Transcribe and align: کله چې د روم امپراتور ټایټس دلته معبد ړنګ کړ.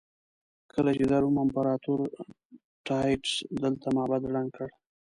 کله 0.73 0.91
چې 0.97 1.03
د 1.07 1.13
روم 1.23 1.35
امپراتور 1.43 1.99
ټایټس 2.87 3.31
دلته 3.61 3.85
معبد 3.95 4.21
ړنګ 4.33 4.49
کړ. 4.55 4.67